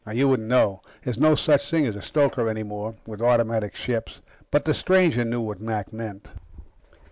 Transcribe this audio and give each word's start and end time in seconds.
You 0.11 0.29
wouldn't 0.29 0.49
know. 0.49 0.81
There's 1.03 1.19
no 1.19 1.35
such 1.35 1.69
thing 1.69 1.85
as 1.85 1.95
a 1.95 2.01
stoker 2.01 2.49
any 2.49 2.63
more, 2.63 2.95
with 3.05 3.21
automatic 3.21 3.75
ships. 3.75 4.19
But 4.49 4.65
the 4.65 4.73
stranger 4.73 5.23
knew 5.23 5.41
what 5.41 5.61
Mac 5.61 5.93
meant. 5.93 6.31